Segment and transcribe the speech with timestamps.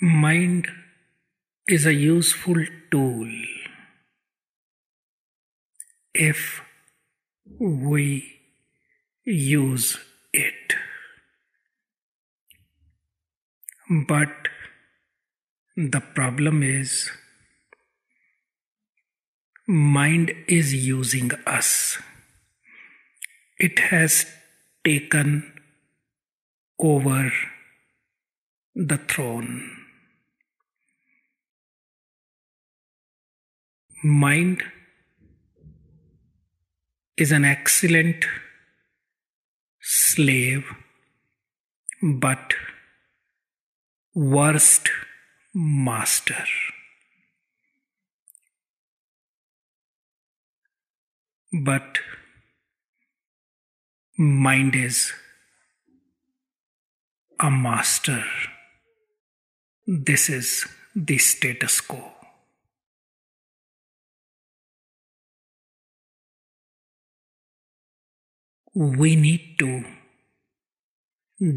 [0.00, 0.68] Mind
[1.66, 3.30] is a useful tool
[6.14, 6.60] if
[7.58, 8.40] we
[9.24, 9.98] use
[10.32, 10.74] it.
[14.06, 14.48] But
[15.76, 17.10] the problem is,
[19.66, 21.98] mind is using us.
[23.58, 24.26] It has
[24.84, 25.52] taken
[26.78, 27.32] over
[28.74, 29.77] the throne.
[34.02, 34.62] Mind
[37.16, 38.24] is an excellent
[39.80, 40.64] slave,
[42.00, 42.54] but
[44.14, 44.88] worst
[45.52, 46.44] master.
[51.52, 51.98] But
[54.16, 55.12] mind is
[57.40, 58.22] a master.
[59.88, 62.17] This is the status quo.
[68.74, 69.84] We need to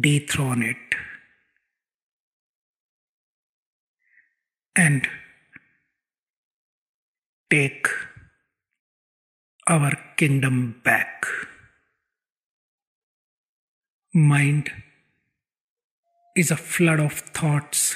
[0.00, 0.76] dethrone it
[4.76, 5.08] and
[7.50, 7.88] take
[9.66, 11.26] our kingdom back.
[14.14, 14.70] Mind
[16.36, 17.94] is a flood of thoughts.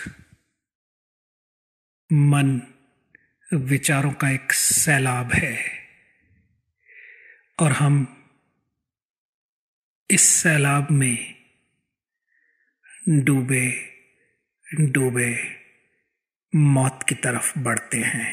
[2.12, 2.60] मन
[3.54, 5.56] विचारों का एक सैलाब है
[7.60, 8.22] और हम
[10.12, 11.34] इस सैलाब में
[13.08, 13.70] डूबे
[14.80, 15.28] डूबे
[16.56, 18.32] मौत की तरफ़ बढ़ते हैं।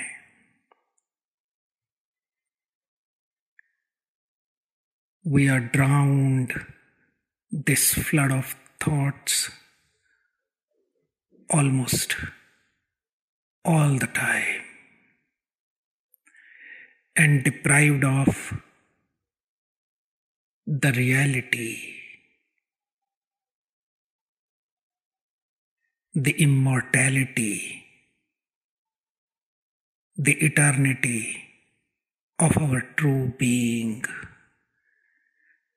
[5.25, 6.53] We are drowned
[7.53, 8.55] this flood of
[8.87, 9.49] thoughts
[11.53, 12.15] almost
[13.65, 14.61] all the time
[17.17, 18.53] and deprived of
[20.71, 21.99] the reality.
[26.17, 27.83] The immortality.
[30.19, 31.37] The eternity
[32.39, 34.03] of our true being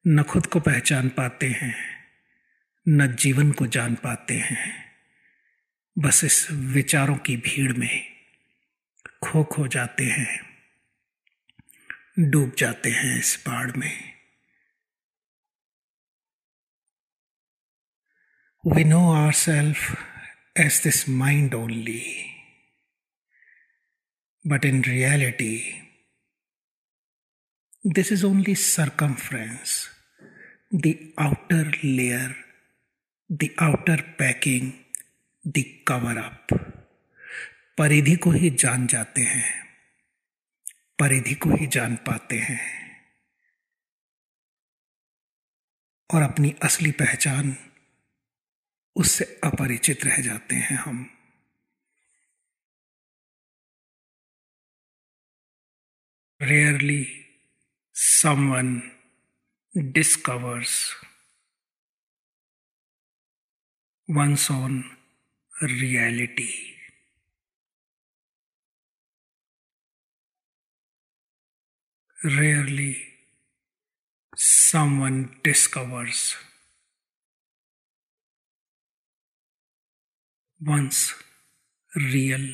[0.07, 1.77] न खुद को पहचान पाते हैं,
[2.89, 4.93] न जीवन को जान पाते हैं।
[5.99, 8.05] बस इस विचारों की भीड़ में
[9.25, 10.41] खो खो जाते हैं,
[12.31, 14.22] डूब जाते हैं इस बाढ़ में।
[18.65, 19.81] We know ourselves
[20.55, 22.31] as this mind only.
[24.45, 25.65] But in reality,
[27.83, 29.89] this is only circumference,
[30.71, 32.37] the outer layer,
[33.29, 34.85] the outer packing,
[35.45, 36.53] the cover up.
[37.79, 39.45] परिधि को ही जान जाते हैं
[40.99, 42.61] परिधि को ही जान पाते हैं
[46.15, 47.57] और अपनी असली पहचान
[48.97, 51.19] उससे अपरिचित रह जाते हैं हम।
[56.43, 57.05] Rarely
[57.95, 58.83] someone
[59.77, 60.95] discovers
[64.11, 64.99] once on
[65.63, 66.73] reality
[72.25, 72.95] rarely
[74.37, 76.52] someone discovers
[80.62, 81.14] one's
[81.96, 82.54] real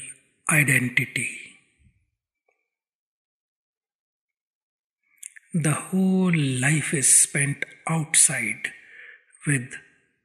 [0.50, 1.40] identity.
[5.54, 8.72] The whole life is spent outside
[9.46, 9.76] with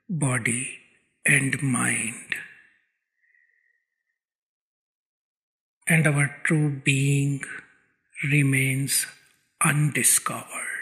[0.08, 0.78] body
[1.26, 2.34] and mind.
[5.86, 7.44] And our true being
[8.32, 9.06] remains
[9.60, 10.74] undiscovered.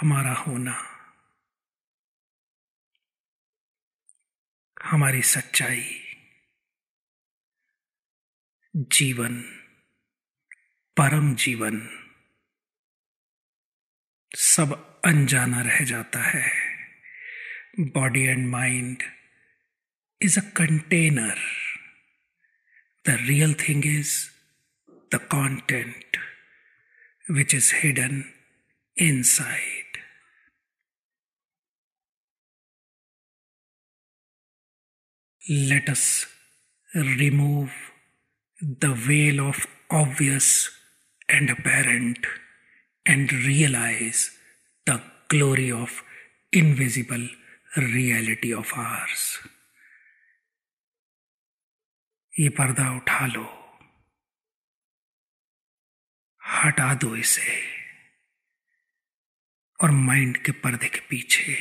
[0.00, 0.89] हमारा होना
[4.83, 5.83] हमारी सच्चाई।
[8.75, 9.41] जीवन,
[10.97, 11.81] परम जीवन,
[14.35, 16.51] सब अनजाना रह जाता है।
[17.79, 19.03] Body and mind
[20.21, 21.39] is a container
[23.07, 24.29] the real thing is
[25.15, 26.17] the content
[27.31, 28.23] which is hidden
[28.97, 29.90] inside
[35.53, 36.27] Let us
[36.95, 37.73] remove
[38.61, 40.69] the veil of obvious
[41.27, 42.19] and apparent
[43.05, 44.31] and realize
[44.85, 46.03] the glory of
[46.53, 47.27] invisible
[47.77, 49.25] reality of ours
[52.39, 53.43] ये पर्दा उठा लो
[56.41, 57.55] हटा दो इसे
[59.83, 61.55] और mind के पर्दे के पीछे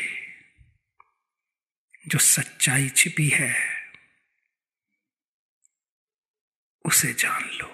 [2.09, 3.70] जो सच्चाई छिपी है
[6.91, 7.69] उसे जान लो।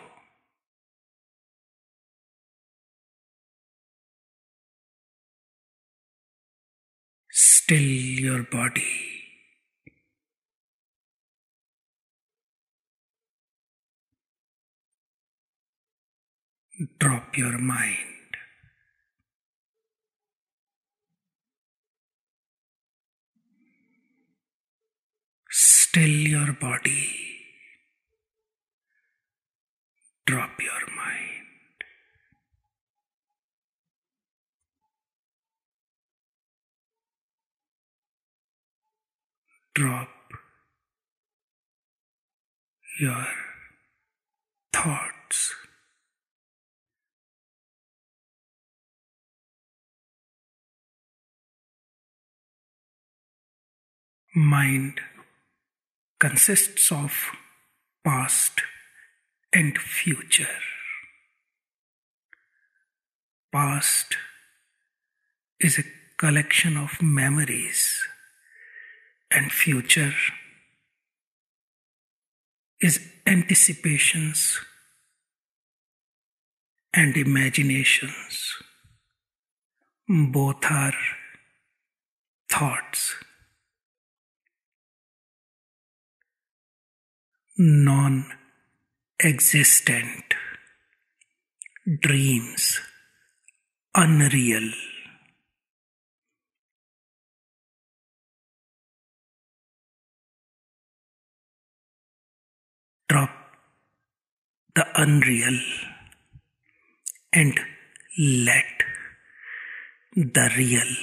[7.30, 8.90] Still your body
[16.80, 18.36] drop your mind
[25.50, 27.25] still your body
[30.26, 31.46] Drop your mind.
[39.74, 40.08] Drop
[43.00, 43.26] your
[44.72, 45.54] thoughts.
[54.34, 55.00] Mind
[56.18, 57.12] consists of
[58.04, 58.60] past
[59.56, 60.58] and future.
[63.50, 64.16] Past
[65.58, 65.84] is a
[66.18, 67.98] collection of memories,
[69.30, 70.12] and future
[72.82, 74.60] is anticipations
[76.92, 78.56] and imaginations.
[80.06, 80.98] Both are
[82.50, 83.14] thoughts.
[87.58, 88.26] non
[89.22, 90.34] existent.
[92.00, 92.80] Dreams,
[93.94, 94.72] unreal.
[103.08, 103.30] Drop
[104.74, 105.60] the unreal
[107.32, 107.58] and
[108.18, 108.64] let
[110.16, 110.96] the real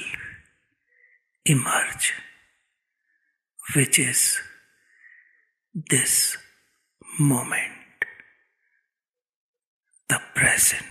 [1.46, 2.12] emerge,
[3.74, 4.38] which is
[5.74, 6.36] this
[7.18, 7.83] moment,
[10.08, 10.84] the present.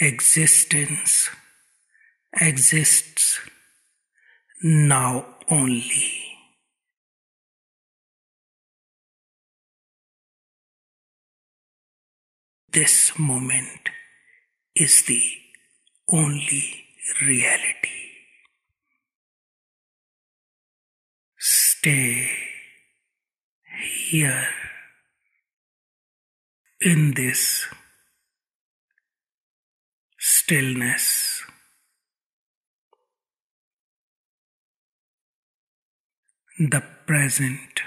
[0.00, 1.30] Existence
[2.40, 3.38] exists
[4.62, 6.12] now only.
[12.72, 13.88] This moment
[14.74, 15.22] is the
[16.08, 16.84] only
[17.22, 18.03] reality.
[21.84, 22.30] Stay
[24.08, 24.48] here
[26.80, 27.66] in this
[30.18, 31.42] stillness.
[36.58, 37.82] The present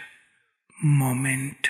[0.83, 1.69] moment.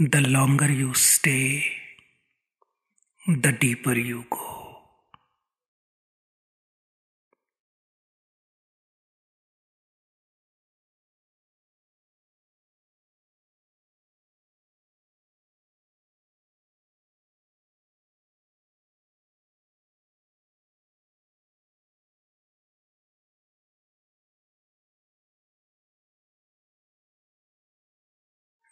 [0.00, 1.64] The longer you stay,
[3.26, 4.57] the deeper you go.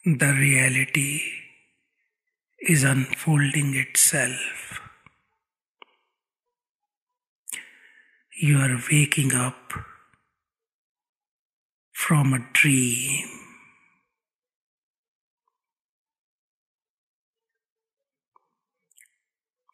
[0.07, 1.19] The reality
[2.61, 4.79] is unfolding itself.
[8.39, 9.73] You are waking up
[11.91, 13.27] from a dream.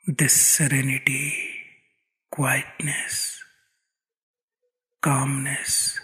[0.07, 1.35] This serenity,
[2.31, 3.37] quietness,
[4.99, 5.99] calmness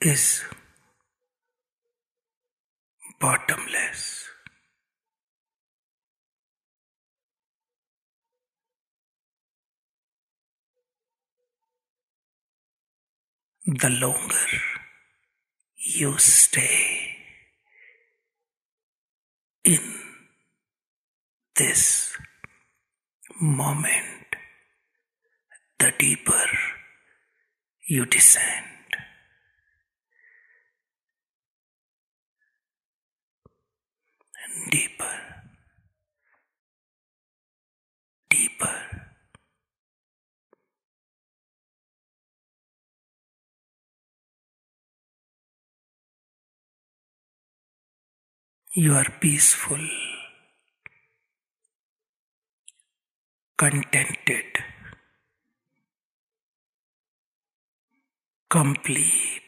[0.00, 0.44] is
[3.20, 4.24] bottomless.
[13.66, 14.34] The longer
[15.76, 17.16] you stay
[19.64, 19.80] in
[21.56, 22.16] this
[23.40, 24.36] moment,
[25.78, 26.46] the deeper
[27.86, 28.68] you descend.
[34.70, 35.18] deeper,
[48.82, 49.84] You are peaceful,
[53.58, 54.46] contented,
[58.48, 59.42] complete.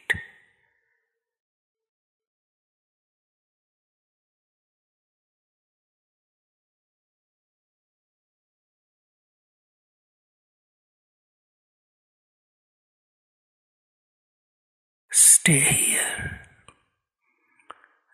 [15.12, 16.39] Stay here.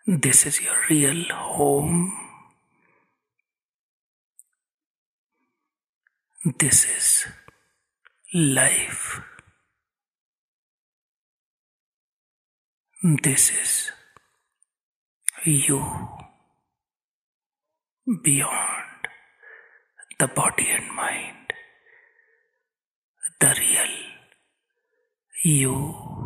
[0.09, 2.13] This is your real home.
[6.59, 7.25] This is
[8.33, 9.19] life.
[13.21, 13.91] This is
[15.43, 15.83] you
[18.23, 19.07] beyond
[20.19, 21.51] the body and mind.
[23.41, 23.91] The real
[25.43, 26.16] you.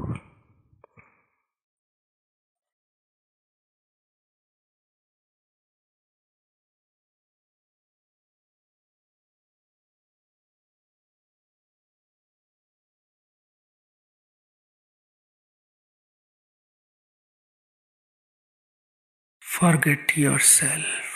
[19.61, 21.09] Forget yourself.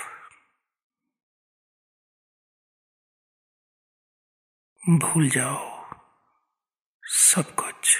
[4.89, 5.85] भूल जाओ
[7.03, 7.97] सब कुछ,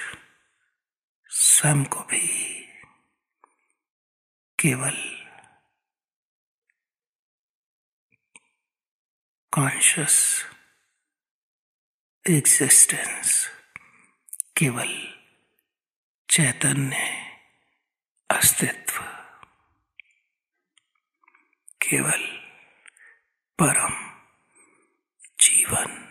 [1.29, 2.27] स्वयं को भी,
[4.59, 4.97] केवल
[9.51, 10.45] conscious
[12.29, 13.49] existence
[14.57, 15.13] केवल
[16.29, 16.97] चैतन्य
[18.29, 19.14] अस्तित्व
[21.89, 22.25] केवल
[23.59, 23.93] परम
[25.39, 26.04] जीवन।